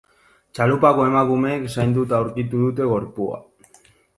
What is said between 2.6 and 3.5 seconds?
dute gorpua.